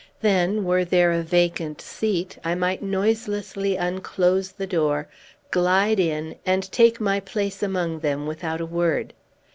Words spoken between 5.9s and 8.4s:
in, and take my place among them,